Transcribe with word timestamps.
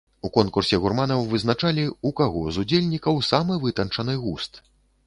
У 0.27 0.29
конкурсе 0.35 0.79
гурманаў 0.85 1.21
вызначалі, 1.35 1.85
у 2.11 2.13
каго 2.21 2.41
з 2.57 2.65
удзельнікаў 2.65 3.25
самы 3.31 3.61
вытанчаны 3.69 4.23
густ. 4.27 4.63